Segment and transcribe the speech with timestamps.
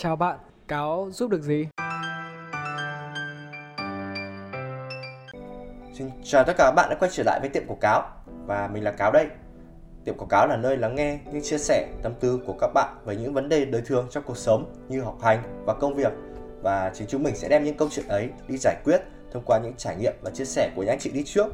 [0.00, 1.68] Chào bạn, cáo giúp được gì?
[5.94, 8.10] Xin chào tất cả các bạn đã quay trở lại với tiệm của cáo
[8.46, 9.26] và mình là Cáo đây.
[10.04, 12.96] Tiệm quảng cáo là nơi lắng nghe những chia sẻ tâm tư của các bạn
[13.04, 16.12] về những vấn đề đời thường trong cuộc sống như học hành và công việc
[16.62, 19.00] và chính chúng mình sẽ đem những câu chuyện ấy đi giải quyết
[19.32, 21.46] thông qua những trải nghiệm và chia sẻ của những anh chị đi trước.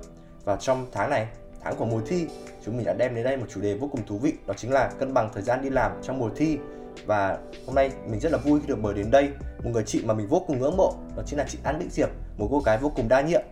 [0.45, 1.27] Và trong tháng này,
[1.61, 2.27] tháng của mùa thi,
[2.65, 4.73] chúng mình đã đem đến đây một chủ đề vô cùng thú vị đó chính
[4.73, 6.59] là cân bằng thời gian đi làm trong mùa thi
[7.07, 9.31] và hôm nay mình rất là vui khi được mời đến đây
[9.65, 11.93] một người chị mà mình vô cùng ngưỡng mộ đó chính là chị An Bích
[11.93, 13.43] Diệp một cô gái vô cùng đa nhiệm.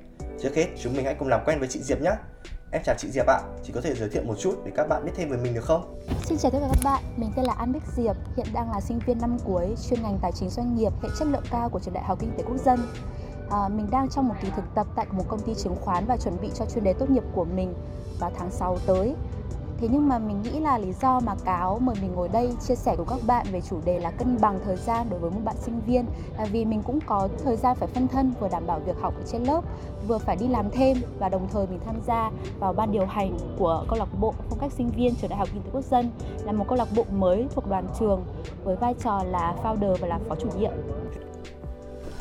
[0.42, 2.12] Trước hết chúng mình hãy cùng làm quen với chị Diệp nhé
[2.72, 3.40] em chào chị Diệp ạ.
[3.64, 5.64] Chị có thể giới thiệu một chút để các bạn biết thêm về mình được
[5.64, 6.00] không?
[6.24, 8.80] Xin chào tất cả các bạn, mình tên là An Bích Diệp, hiện đang là
[8.80, 11.80] sinh viên năm cuối chuyên ngành tài chính doanh nghiệp hệ chất lượng cao của
[11.80, 12.80] trường Đại học Kinh tế Quốc dân.
[13.50, 16.16] À, mình đang trong một kỳ thực tập tại một công ty chứng khoán và
[16.16, 17.74] chuẩn bị cho chuyên đề tốt nghiệp của mình
[18.20, 19.14] vào tháng 6 tới.
[19.82, 22.74] Thế nhưng mà mình nghĩ là lý do mà cáo mời mình ngồi đây chia
[22.74, 25.40] sẻ cùng các bạn về chủ đề là cân bằng thời gian đối với một
[25.44, 26.06] bạn sinh viên
[26.38, 29.14] là vì mình cũng có thời gian phải phân thân, vừa đảm bảo việc học
[29.16, 29.60] ở trên lớp,
[30.08, 33.36] vừa phải đi làm thêm và đồng thời mình tham gia vào ban điều hành
[33.58, 36.10] của câu lạc bộ phong cách sinh viên trường đại học kinh tế quốc dân,
[36.44, 38.24] là một câu lạc bộ mới thuộc đoàn trường
[38.64, 40.72] với vai trò là founder và là phó chủ nhiệm.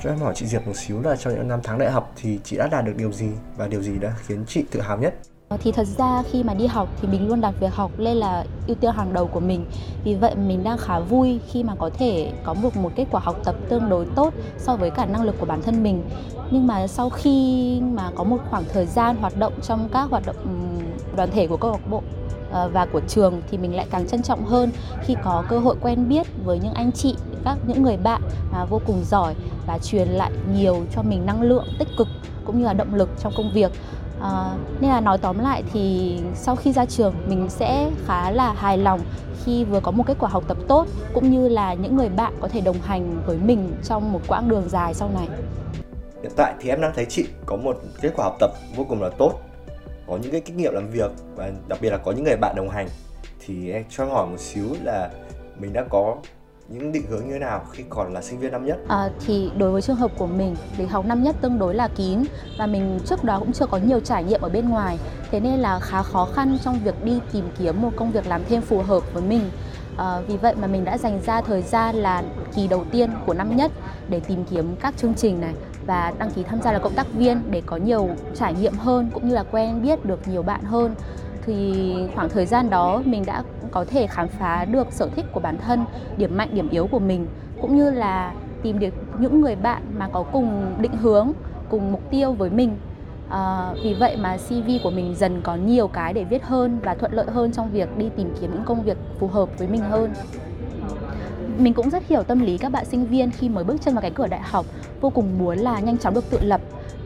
[0.03, 2.39] Cho em hỏi chị Diệp một xíu là trong những năm tháng đại học thì
[2.43, 5.13] chị đã đạt được điều gì và điều gì đã khiến chị tự hào nhất?
[5.51, 8.17] Ờ, thì thật ra khi mà đi học thì mình luôn đặt việc học lên
[8.17, 9.65] là ưu tiên hàng đầu của mình.
[10.03, 13.21] Vì vậy mình đang khá vui khi mà có thể có được một kết quả
[13.23, 16.03] học tập tương đối tốt so với cả năng lực của bản thân mình.
[16.51, 20.25] Nhưng mà sau khi mà có một khoảng thời gian hoạt động trong các hoạt
[20.25, 20.35] động
[21.15, 22.01] đoàn thể của câu lạc bộ
[22.51, 25.75] ờ, và của trường thì mình lại càng trân trọng hơn khi có cơ hội
[25.81, 29.35] quen biết với những anh chị, các, những người bạn mà vô cùng giỏi
[29.67, 32.07] và truyền lại nhiều cho mình năng lượng tích cực
[32.45, 33.71] cũng như là động lực trong công việc.
[34.21, 38.53] À, nên là nói tóm lại thì sau khi ra trường mình sẽ khá là
[38.53, 38.99] hài lòng
[39.45, 42.33] khi vừa có một kết quả học tập tốt cũng như là những người bạn
[42.39, 45.27] có thể đồng hành với mình trong một quãng đường dài sau này.
[46.21, 49.01] Hiện tại thì em đang thấy chị có một kết quả học tập vô cùng
[49.01, 49.33] là tốt,
[50.07, 52.55] có những cái kinh nghiệm làm việc và đặc biệt là có những người bạn
[52.55, 52.87] đồng hành.
[53.45, 55.09] Thì em cho hỏi một xíu là
[55.59, 56.17] mình đã có
[56.69, 58.77] những định hướng như thế nào khi còn là sinh viên năm nhất?
[58.87, 61.87] À, thì đối với trường hợp của mình lịch học năm nhất tương đối là
[61.87, 62.23] kín
[62.57, 64.97] và mình trước đó cũng chưa có nhiều trải nghiệm ở bên ngoài.
[65.31, 68.41] Thế nên là khá khó khăn trong việc đi tìm kiếm một công việc làm
[68.49, 69.41] thêm phù hợp với mình.
[69.97, 72.23] À, vì vậy mà mình đã dành ra thời gian là
[72.55, 73.71] kỳ đầu tiên của năm nhất
[74.09, 75.53] để tìm kiếm các chương trình này
[75.85, 79.09] và đăng ký tham gia là cộng tác viên để có nhiều trải nghiệm hơn
[79.13, 80.95] cũng như là quen biết được nhiều bạn hơn.
[81.45, 85.39] Thì khoảng thời gian đó mình đã có thể khám phá được sở thích của
[85.39, 85.85] bản thân
[86.17, 87.27] điểm mạnh điểm yếu của mình
[87.61, 88.33] cũng như là
[88.63, 91.31] tìm được những người bạn mà có cùng định hướng
[91.69, 92.77] cùng mục tiêu với mình.
[93.29, 96.93] À, vì vậy mà cv của mình dần có nhiều cái để viết hơn và
[96.93, 99.81] thuận lợi hơn trong việc đi tìm kiếm những công việc phù hợp với mình
[99.81, 100.13] hơn.
[101.57, 104.01] Mình cũng rất hiểu tâm lý các bạn sinh viên khi mới bước chân vào
[104.01, 104.65] cái cửa đại học
[105.01, 106.61] vô cùng muốn là nhanh chóng được tự lập.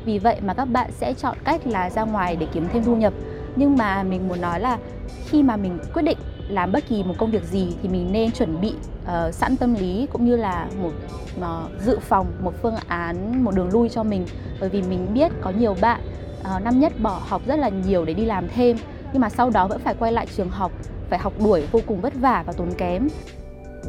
[0.05, 2.95] Vì vậy mà các bạn sẽ chọn cách là ra ngoài để kiếm thêm thu
[2.95, 3.13] nhập.
[3.55, 4.77] Nhưng mà mình muốn nói là
[5.25, 6.17] khi mà mình quyết định
[6.49, 8.73] làm bất kỳ một công việc gì thì mình nên chuẩn bị
[9.03, 10.91] uh, sẵn tâm lý cũng như là một
[11.39, 14.25] uh, dự phòng một phương án một đường lui cho mình.
[14.59, 16.01] Bởi vì mình biết có nhiều bạn
[16.39, 18.77] uh, năm nhất bỏ học rất là nhiều để đi làm thêm
[19.13, 20.71] nhưng mà sau đó vẫn phải quay lại trường học
[21.09, 23.07] phải học đuổi vô cùng vất vả và tốn kém.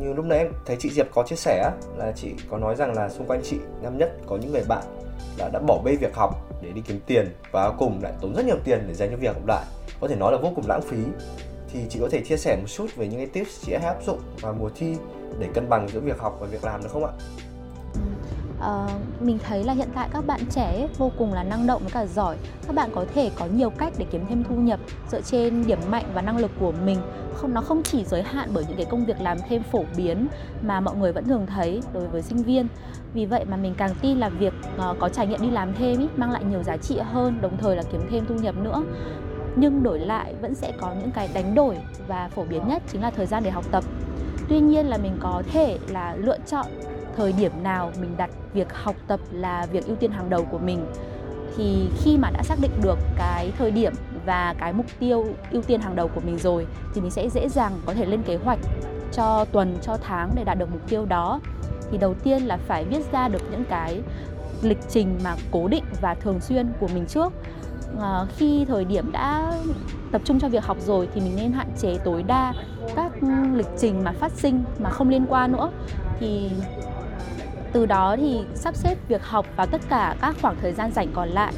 [0.01, 2.95] Như lúc nãy em thấy chị Diệp có chia sẻ là chị có nói rằng
[2.95, 4.83] là xung quanh chị năm nhất có những người bạn
[5.39, 8.45] đã đã bỏ bê việc học để đi kiếm tiền và cùng lại tốn rất
[8.47, 9.65] nhiều tiền để dành cho việc học lại.
[10.01, 10.97] Có thể nói là vô cùng lãng phí
[11.77, 13.97] thì chị có thể chia sẻ một chút về những cái tips chị đã áp
[14.07, 14.97] dụng vào mùa thi
[15.39, 17.13] để cân bằng giữa việc học và việc làm được không ạ?
[18.59, 21.83] Uh, mình thấy là hiện tại các bạn trẻ ấy, vô cùng là năng động
[21.85, 22.37] và cả giỏi.
[22.67, 25.79] Các bạn có thể có nhiều cách để kiếm thêm thu nhập dựa trên điểm
[25.91, 26.99] mạnh và năng lực của mình.
[27.35, 30.29] Không nó không chỉ giới hạn bởi những cái công việc làm thêm phổ biến
[30.63, 32.69] mà mọi người vẫn thường thấy đối với sinh viên.
[33.15, 34.53] Vì vậy mà mình càng tin là việc
[34.91, 37.57] uh, có trải nghiệm đi làm thêm ý, mang lại nhiều giá trị hơn đồng
[37.57, 38.83] thời là kiếm thêm thu nhập nữa
[39.57, 43.03] nhưng đổi lại vẫn sẽ có những cái đánh đổi và phổ biến nhất chính
[43.03, 43.85] là thời gian để học tập.
[44.49, 46.67] Tuy nhiên là mình có thể là lựa chọn
[47.17, 50.59] thời điểm nào mình đặt việc học tập là việc ưu tiên hàng đầu của
[50.59, 50.87] mình.
[51.57, 53.93] Thì khi mà đã xác định được cái thời điểm
[54.27, 57.49] và cái mục tiêu ưu tiên hàng đầu của mình rồi, thì mình sẽ dễ
[57.49, 58.59] dàng có thể lên kế hoạch
[59.13, 61.41] cho tuần, cho tháng để đạt được mục tiêu đó.
[61.91, 64.03] Thì đầu tiên là phải viết ra được những cái
[64.63, 67.33] lịch trình mà cố định và thường xuyên của mình trước.
[67.99, 69.53] Ờ, khi thời điểm đã
[70.13, 72.53] tập trung cho việc học rồi thì mình nên hạn chế tối đa
[72.97, 75.71] các ừ, lịch trình mà phát sinh mà không liên quan nữa.
[76.21, 76.51] Thì
[77.73, 81.09] từ đó thì sắp xếp việc học vào tất cả các khoảng thời gian rảnh
[81.13, 81.53] còn lại.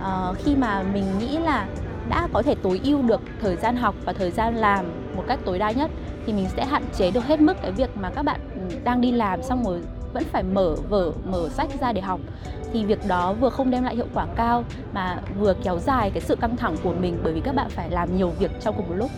[0.00, 1.68] À, khi mà mình nghĩ là
[2.08, 4.84] đã có thể tối ưu được thời gian học và thời gian làm
[5.16, 5.90] một cách tối đa nhất
[6.26, 9.00] thì mình sẽ hạn chế được hết mức cái việc mà các bạn ừ, đang
[9.00, 9.82] đi làm xong rồi
[10.12, 12.20] vẫn phải mở, vở, mở sách ra để học.
[12.72, 16.20] Thì việc đó vừa không đem lại hiệu quả cao mà vừa kéo dài cái
[16.20, 18.88] sự căng thẳng của mình bởi vì các bạn phải làm nhiều việc trong cùng
[18.88, 19.10] một lúc.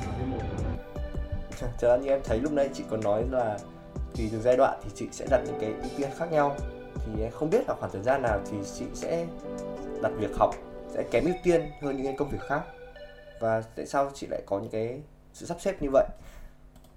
[1.61, 3.59] Thật ra như em thấy lúc nãy chị có nói là
[4.17, 6.57] tùy từng giai đoạn thì chị sẽ đặt những cái ưu tiên khác nhau.
[6.95, 9.27] Thì em không biết là khoảng thời gian nào thì chị sẽ
[10.03, 10.55] đặt việc học,
[10.95, 12.63] sẽ kém ưu tiên hơn những cái công việc khác.
[13.41, 15.01] Và tại sao chị lại có những cái
[15.33, 16.07] sự sắp xếp như vậy?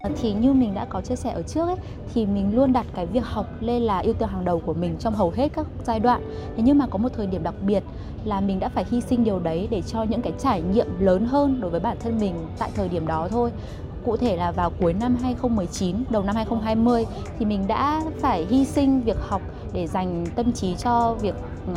[0.04, 1.76] Ờ, thì như mình đã có chia sẻ ở trước ấy
[2.14, 4.96] thì mình luôn đặt cái việc học lên là ưu tiên hàng đầu của mình
[4.98, 6.22] trong hầu hết các giai đoạn.
[6.56, 7.82] Thế nhưng mà có một thời điểm đặc biệt
[8.24, 11.26] là mình đã phải hy sinh điều đấy để cho những cái trải nghiệm lớn
[11.26, 13.50] hơn đối với bản thân mình tại thời điểm đó thôi.
[14.04, 17.06] Cụ thể là vào cuối năm 2019, đầu năm 2020
[17.38, 19.42] thì mình đã phải hy sinh việc học
[19.72, 21.34] để dành tâm trí cho việc
[21.70, 21.76] uh,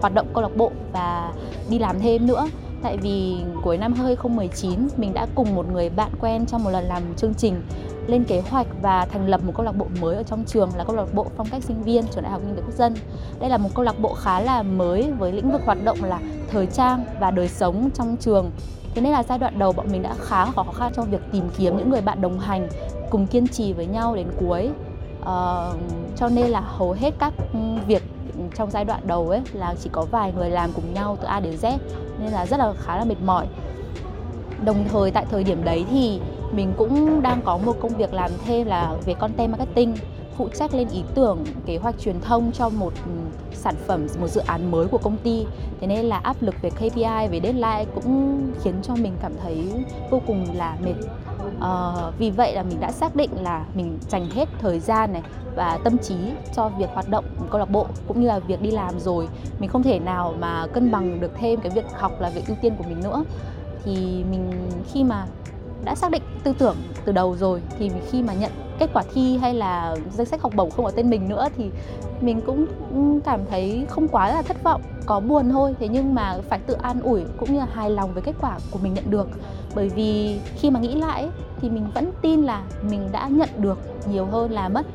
[0.00, 1.32] hoạt động câu lạc bộ và
[1.70, 2.46] đi làm thêm nữa
[2.84, 6.84] tại vì cuối năm 2019 mình đã cùng một người bạn quen trong một lần
[6.84, 7.62] làm chương trình
[8.06, 10.84] lên kế hoạch và thành lập một câu lạc bộ mới ở trong trường là
[10.84, 12.94] câu lạc bộ phong cách sinh viên trường đại học kinh tế quốc dân.
[13.40, 16.20] Đây là một câu lạc bộ khá là mới với lĩnh vực hoạt động là
[16.50, 18.50] thời trang và đời sống trong trường.
[18.94, 21.44] Thế nên là giai đoạn đầu bọn mình đã khá khó khăn trong việc tìm
[21.56, 22.68] kiếm những người bạn đồng hành
[23.10, 24.70] cùng kiên trì với nhau đến cuối.
[25.20, 25.76] Uh,
[26.16, 28.02] cho nên là hầu hết các ừ, việc
[28.56, 31.40] trong giai đoạn đầu ấy, là chỉ có vài người làm cùng nhau từ A
[31.40, 31.78] đến Z,
[32.18, 33.46] nên là rất là khá là mệt mỏi.
[34.64, 36.20] Đồng thời tại thời điểm đấy thì
[36.52, 39.94] mình cũng đang có một công việc làm thêm là về content marketing,
[40.36, 42.92] phụ trách lên ý tưởng, kế hoạch truyền thông cho một
[43.52, 45.46] sản phẩm, một dự án mới của công ty.
[45.80, 49.84] Thế nên là áp lực về KPI về deadline cũng khiến cho mình cảm thấy
[50.10, 50.94] vô cùng là mệt
[51.58, 55.22] uh, vì vậy là mình đã xác định là mình dành hết thời gian này
[55.54, 56.14] và tâm trí
[56.54, 59.28] cho việc hoạt động câu lạc bộ cũng như là việc đi làm rồi.
[59.58, 62.56] Mình không thể nào mà cân bằng được thêm cái việc học là việc ưu
[62.62, 63.24] tiên của mình nữa.
[63.84, 65.26] Thì mình khi mà
[65.84, 69.36] đã xác định tư tưởng từ đầu rồi thì khi mà nhận kết quả thi
[69.36, 71.70] hay là danh sách học bổng không có tên mình nữa thì
[72.20, 72.66] mình cũng
[73.24, 75.74] cảm thấy không quá là thất vọng, có buồn thôi.
[75.80, 78.58] Thế nhưng mà phải tự an ủi cũng như là hài lòng với kết quả
[78.70, 79.28] của mình nhận được.
[79.74, 81.28] Bởi vì khi mà nghĩ lại
[81.60, 83.78] thì mình vẫn tin là mình đã nhận được
[84.08, 84.86] nhiều hơn là mất.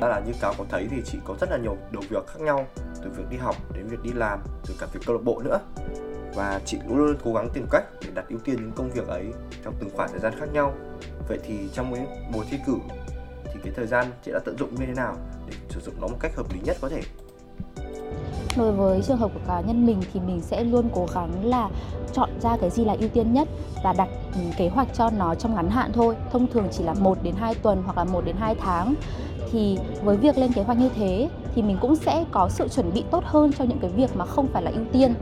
[0.00, 2.40] Đó là như cáo có thấy thì chị có rất là nhiều đầu việc khác
[2.40, 2.66] nhau,
[3.04, 5.58] từ việc đi học đến việc đi làm, rồi cả việc câu lạc bộ nữa
[6.34, 9.08] và chị luôn luôn cố gắng tìm cách để đặt ưu tiên những công việc
[9.08, 9.24] ấy
[9.64, 10.74] trong từng khoảng thời gian khác nhau.
[11.28, 12.74] Vậy thì trong cái mùa thi cử
[13.44, 15.16] thì cái thời gian chị đã tận dụng như thế nào
[15.46, 17.00] để sử dụng nó một cách hợp lý nhất có thể?
[18.56, 21.68] Đối với trường hợp của cá nhân mình thì mình sẽ luôn cố gắng là
[22.12, 23.48] chọn ra cái gì là ưu tiên nhất
[23.84, 24.08] và đặt
[24.56, 26.16] kế hoạch cho nó trong ngắn hạn thôi.
[26.32, 28.94] Thông thường chỉ là 1 đến 2 tuần hoặc là 1 đến 2 tháng.
[29.52, 32.92] Thì với việc lên kế hoạch như thế thì mình cũng sẽ có sự chuẩn
[32.94, 35.14] bị tốt hơn cho những cái việc mà không phải là ưu tiên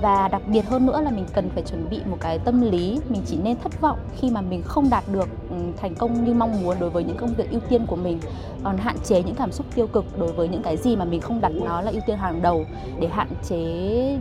[0.00, 2.98] và đặc biệt hơn nữa là mình cần phải chuẩn bị một cái tâm lý
[3.08, 6.34] mình chỉ nên thất vọng khi mà mình không đạt được ừ, thành công như
[6.34, 8.20] mong muốn đối với những công việc ưu tiên của mình.
[8.64, 11.20] Còn hạn chế những cảm xúc tiêu cực đối với những cái gì mà mình
[11.20, 12.64] không đặt nó là ưu tiên hàng đầu
[13.00, 13.56] để hạn chế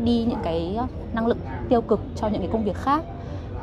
[0.04, 0.78] đi những cái
[1.14, 1.38] năng lượng
[1.70, 3.04] tiêu cực cho những cái công việc khác.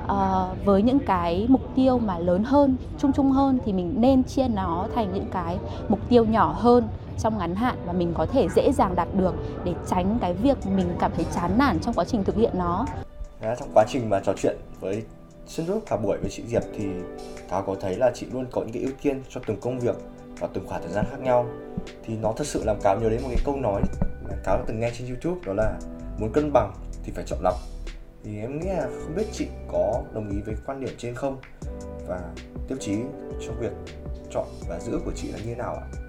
[0.09, 4.25] À, với những cái mục tiêu mà lớn hơn chung chung hơn thì mình nên
[4.25, 5.59] chia nó thành những cái
[5.89, 9.35] mục tiêu nhỏ hơn trong ngắn hạn và mình có thể dễ dàng đạt được
[9.65, 12.87] để tránh cái việc mình cảm thấy chán nản trong quá trình thực hiện nó.
[13.41, 15.03] À, trong quá trình mà trò chuyện với
[15.47, 16.87] xuyên suốt cả buổi với chị Diệp thì
[17.49, 19.97] Thảo có thấy là chị luôn có những cái ưu tiên cho từng công việc
[20.41, 21.47] và từng khoảng thời gian khác nhau
[22.05, 23.83] thì nó thật sự làm Cáo nhớ đến một cái câu nói
[24.29, 25.79] mà Cáo đã từng nghe trên YouTube đó là
[26.19, 26.73] muốn cân bằng
[27.05, 27.55] thì phải chọn lọc
[28.25, 31.39] thì em nghĩ là không biết chị có đồng ý với quan điểm trên không
[32.07, 32.21] và
[32.69, 32.93] tiêu chí
[33.47, 33.73] cho việc
[34.31, 36.06] chọn và giữ của chị là như thế nào ạ?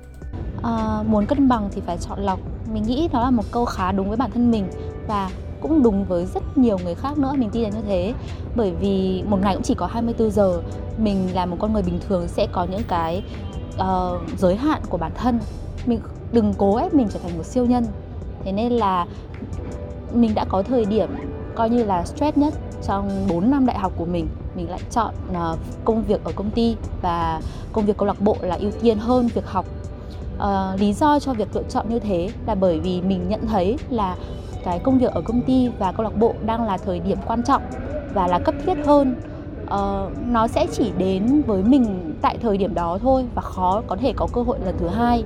[0.64, 2.40] À, muốn cân bằng thì phải chọn lọc.
[2.74, 4.68] Mình nghĩ đó là một câu khá đúng với bản thân mình
[5.08, 5.30] và
[5.62, 8.14] cũng đúng với rất nhiều người khác nữa mình tin là như thế.
[8.56, 10.62] Bởi vì một ngày cũng chỉ có 24 giờ
[10.98, 13.24] mình là một con người bình thường sẽ có những cái
[13.76, 15.40] uh, giới hạn của bản thân.
[15.86, 16.00] Mình
[16.32, 17.86] đừng cố ép mình trở thành một siêu nhân.
[18.44, 19.06] Thế nên là
[20.14, 21.10] mình đã có thời điểm
[21.56, 22.54] coi như là stress nhất
[22.88, 24.28] trong 4 năm đại học của mình.
[24.56, 27.42] Mình lại chọn uh, công việc ở công ty và
[27.74, 29.66] công việc câu lạc bộ là ưu tiên hơn việc học
[30.38, 33.78] uh, lý do cho việc lựa chọn như thế là bởi vì mình nhận thấy
[33.90, 34.16] là
[34.64, 37.44] cái công việc ở công ty và câu lạc bộ đang là thời điểm quan
[37.44, 37.62] trọng
[38.14, 39.16] và là cấp thiết hơn.
[39.64, 43.96] Uh, nó sẽ chỉ đến với mình tại thời điểm đó thôi và khó có
[43.96, 45.24] thể có cơ hội lần thứ hai.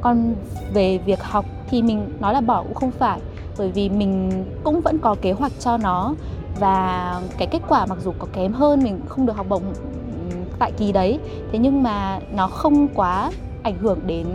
[0.00, 0.34] Còn
[0.72, 3.20] về việc học thì mình nói là bỏ cũng không phải
[3.58, 6.14] bởi vì mình cũng vẫn có kế hoạch cho nó
[6.60, 9.62] và cái kết quả mặc dù có kém hơn mình không được học bổng
[10.30, 11.18] ừ, tại kỳ đấy.
[11.52, 13.30] Thế nhưng mà nó không quá
[13.62, 14.26] ảnh hưởng đến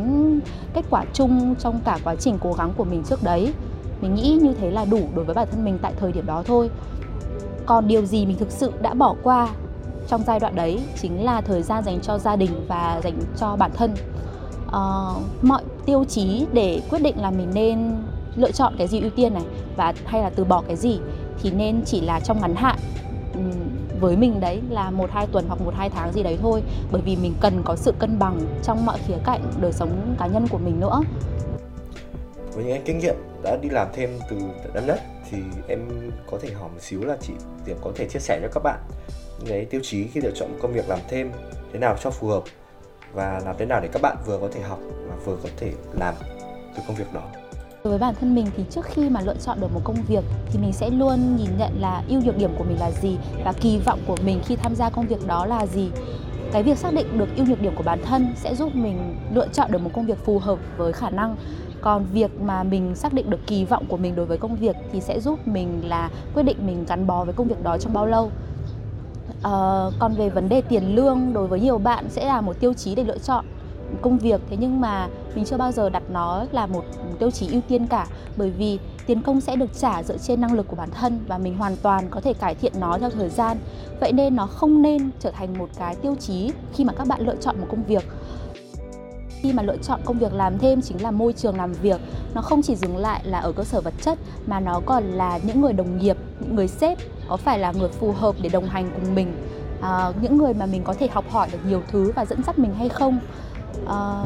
[0.74, 3.53] kết quả chung trong cả quá trình cố gắng của mình trước đấy.
[4.01, 6.44] Mình nghĩ như thế là đủ đối với bản thân mình tại thời điểm đó
[6.46, 6.70] thôi.
[7.65, 9.50] Còn điều gì mình thực sự đã bỏ qua
[10.08, 13.55] trong giai đoạn đấy chính là thời gian dành cho gia đình và dành cho
[13.55, 13.94] bản thân.
[14.67, 17.96] Uh, mọi tiêu chí để quyết định là mình nên
[18.36, 19.44] lựa chọn cái gì ưu tiên này
[19.75, 21.00] và hay là từ bỏ cái gì
[21.41, 22.77] thì nên chỉ là trong ngắn hạn
[24.00, 26.64] với mình đấy là một hai tuần hoặc một hai tháng gì đấy thôi.
[26.92, 30.28] Bởi vì mình cần có sự cân bằng trong mọi khía cạnh đời sống cá
[30.28, 31.02] nhân của mình nữa.
[32.54, 34.38] Với những kinh nghiệm đã đi làm thêm từ
[34.74, 35.00] năm nhất
[35.30, 35.38] thì
[35.68, 37.34] em có thể hỏi một xíu là chị
[37.66, 38.80] Diệp có thể chia sẻ cho các bạn
[39.40, 41.32] những cái tiêu chí khi lựa chọn công việc làm thêm
[41.74, 42.44] thế nào cho phù hợp
[43.14, 45.72] và làm thế nào để các bạn vừa có thể học và vừa có thể
[46.00, 46.16] làm
[46.75, 47.22] từ công việc đó
[47.86, 50.24] đối với bản thân mình thì trước khi mà lựa chọn được một công việc
[50.51, 53.54] thì mình sẽ luôn nhìn nhận là ưu nhược điểm của mình là gì và
[53.54, 55.89] kỳ vọng của mình khi tham gia công việc đó là gì.
[56.51, 59.48] Cái việc xác định được ưu nhược điểm của bản thân sẽ giúp mình lựa
[59.48, 61.36] chọn được một công việc phù hợp với khả năng.
[61.82, 64.75] Còn việc mà mình xác định được kỳ vọng của mình đối với công việc
[64.92, 67.94] thì sẽ giúp mình là quyết định mình gắn bó với công việc đó trong
[67.94, 68.25] bao lâu.
[68.25, 72.74] Uh, còn về vấn đề tiền lương đối với nhiều bạn sẽ là một tiêu
[72.74, 73.46] chí để lựa chọn
[74.01, 74.42] công việc.
[74.50, 76.84] Thế nhưng mà mình chưa bao giờ đặt nó là một
[77.20, 80.54] tiêu chí ưu tiên cả bởi vì tiền công sẽ được trả dựa trên năng
[80.54, 83.30] lực của bản thân và mình hoàn toàn có thể cải thiện nó theo thời
[83.30, 83.58] gian.
[84.00, 87.22] Vậy nên nó không nên trở thành một cái tiêu chí khi mà các bạn
[87.22, 88.04] lựa chọn một công việc.
[89.42, 92.01] Khi mà lựa chọn công việc làm thêm chính là môi trường làm việc.
[92.34, 95.39] Nó không chỉ dừng lại là ở cơ sở vật chất mà nó còn là
[95.44, 96.98] những người đồng nghiệp những người sếp
[97.30, 99.34] có phải là người phù hợp để đồng hành cùng mình
[99.82, 102.60] à, những người mà mình có thể học hỏi được nhiều thứ và dẫn dắt
[102.60, 103.20] mình hay không
[103.88, 104.24] à,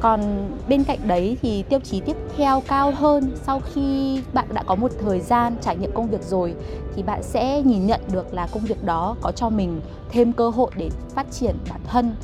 [0.00, 4.62] còn bên cạnh đấy thì tiêu chí tiếp theo cao hơn sau khi bạn đã
[4.62, 6.54] có một thời gian trải nghiệm công việc rồi
[6.94, 9.80] thì bạn sẽ nhìn nhận được là công việc đó có cho mình
[10.10, 12.14] thêm cơ hội để phát triển bản thân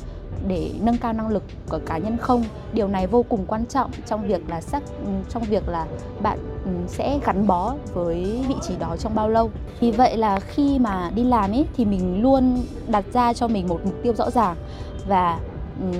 [0.47, 2.43] để nâng cao năng lực của cá nhân không?
[2.73, 4.83] Điều này vô cùng quan trọng trong việc là sắc
[5.29, 5.85] trong việc là
[6.21, 9.51] bạn ừ, sẽ gắn bó với vị trí đó trong bao lâu.
[9.79, 13.67] Vì vậy là khi mà đi làm ấy thì mình luôn đặt ra cho mình
[13.67, 14.55] một mục tiêu rõ ràng
[15.07, 15.39] và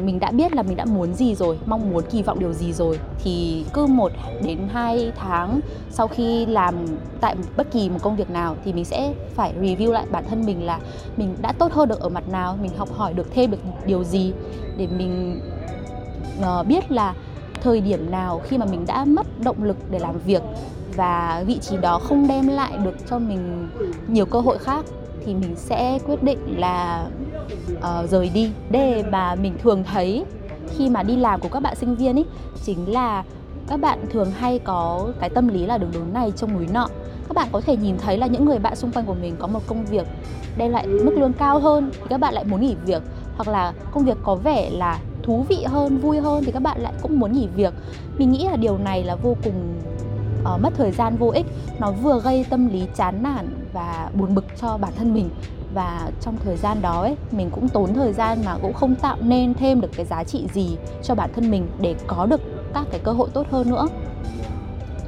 [0.06, 2.74] mình đã biết là mình đã muốn gì rồi mong muốn kỳ vọng điều gì
[2.74, 4.12] rồi thì cứ một
[4.44, 5.60] đến hai tháng
[5.90, 6.76] sau khi làm
[7.22, 10.46] tại bất kỳ một công việc nào thì mình sẽ phải review lại bản thân
[10.46, 10.80] mình là
[11.18, 14.04] mình đã tốt hơn được ở mặt nào mình học hỏi được thêm được điều
[14.04, 14.34] gì
[14.78, 15.42] để mình
[16.40, 17.14] uh, biết là
[17.62, 20.42] thời điểm nào khi mà mình đã mất động lực để làm việc
[20.96, 23.70] và vị trí đó không đem lại được cho mình
[24.08, 24.86] nhiều cơ hội khác
[25.26, 27.06] thì mình sẽ quyết định là
[27.74, 28.52] uh, rời đi.
[28.70, 30.26] Đề mà mình thường thấy
[30.78, 32.26] khi mà đi làm của các bạn sinh viên ấy
[32.66, 33.24] chính là
[33.68, 36.88] các bạn thường hay có cái tâm lý là đường đúng này trong núi nọ.
[37.28, 39.48] Các bạn có thể nhìn thấy là những người bạn xung quanh của mình có
[39.48, 40.08] một công việc
[40.58, 43.04] đem lại mức lương cao hơn thì các bạn lại muốn nghỉ việc.
[43.36, 46.82] Hoặc là công việc có vẻ là thú vị hơn vui hơn thì các bạn
[46.82, 47.74] lại cũng muốn nghỉ việc.
[48.18, 49.74] Mình nghĩ là điều này là vô cùng
[50.42, 51.46] uh, mất thời gian vô ích.
[51.80, 55.30] Nó vừa gây tâm lý chán nản và buồn bực cho bản thân mình
[55.74, 59.18] và trong thời gian đó ấy, mình cũng tốn thời gian mà cũng không tạo
[59.22, 62.42] nên thêm được cái giá trị gì cho bản thân mình để có được
[62.74, 63.88] các cái cơ hội tốt hơn nữa.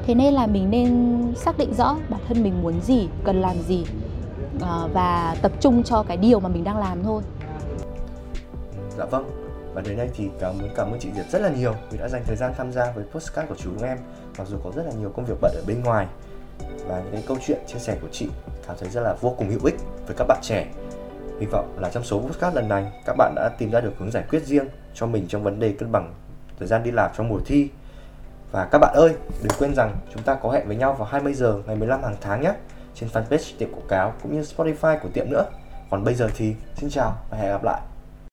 [0.05, 3.61] Thế nên là mình nên xác định rõ bản thân mình muốn gì cần làm
[3.61, 3.85] gì
[4.61, 7.21] à, và tập trung cho cái điều mà mình đang làm thôi.
[8.97, 9.29] Dạ vâng
[9.73, 11.73] và đến đây thì cảm muốn cảm ơn chị Diệp rất là nhiều.
[11.91, 13.97] Vì đã dành thời gian tham gia với postcard của chúng em
[14.37, 16.07] mặc dù có rất là nhiều công việc bận ở bên ngoài.
[16.87, 18.29] Và những cái câu chuyện chia sẻ của chị
[18.67, 20.67] cảm thấy rất là vô cùng hữu ích với các bạn trẻ.
[21.39, 24.11] Hy vọng là trong số podcast lần này, các bạn đã tìm ra được hướng
[24.11, 26.13] giải quyết riêng cho mình trong vấn đề cân bằng
[26.59, 27.69] thời gian đi làm trong mùa thi.
[28.51, 31.33] Và các bạn ơi, đừng quên rằng chúng ta có hẹn với nhau vào 20
[31.33, 32.53] giờ ngày 15 hàng tháng nhé,
[32.95, 35.45] trên fanpage tiệm quảng cáo cũng như Spotify của tiệm nữa.
[35.89, 37.81] Còn bây giờ thì, xin chào và hẹn gặp lại.